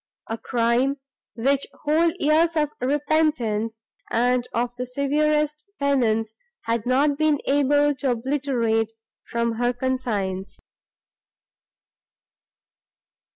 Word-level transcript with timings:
—a 0.27 0.35
crime, 0.39 0.97
which 1.35 1.67
whole 1.83 2.09
years 2.17 2.55
of 2.57 2.71
repentance 2.81 3.81
and 4.09 4.47
of 4.51 4.75
the 4.75 4.85
severest 4.87 5.63
penance 5.79 6.33
had 6.61 6.87
not 6.87 7.19
been 7.19 7.37
able 7.45 7.93
to 7.93 8.09
obliterate 8.09 8.93
from 9.21 9.51
her 9.57 9.71
conscience. 9.71 10.59